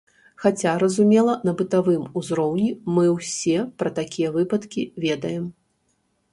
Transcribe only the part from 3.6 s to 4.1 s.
пра